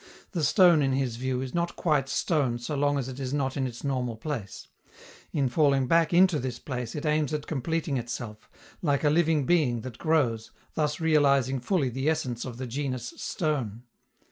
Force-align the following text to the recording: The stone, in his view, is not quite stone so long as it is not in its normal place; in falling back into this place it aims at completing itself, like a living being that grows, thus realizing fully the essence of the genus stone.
The 0.31 0.43
stone, 0.43 0.81
in 0.81 0.93
his 0.93 1.17
view, 1.17 1.41
is 1.41 1.53
not 1.53 1.75
quite 1.75 2.09
stone 2.09 2.57
so 2.57 2.75
long 2.75 2.97
as 2.97 3.07
it 3.07 3.19
is 3.19 3.35
not 3.35 3.55
in 3.55 3.67
its 3.67 3.83
normal 3.83 4.15
place; 4.17 4.67
in 5.31 5.47
falling 5.47 5.85
back 5.87 6.11
into 6.11 6.39
this 6.39 6.57
place 6.57 6.95
it 6.95 7.05
aims 7.05 7.35
at 7.35 7.45
completing 7.45 7.97
itself, 7.97 8.49
like 8.81 9.03
a 9.03 9.11
living 9.11 9.45
being 9.45 9.81
that 9.81 9.99
grows, 9.99 10.49
thus 10.73 10.99
realizing 10.99 11.59
fully 11.59 11.89
the 11.89 12.09
essence 12.09 12.45
of 12.45 12.57
the 12.57 12.65
genus 12.65 13.13
stone. 13.17 13.83